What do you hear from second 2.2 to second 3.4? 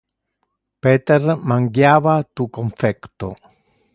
tu confecto.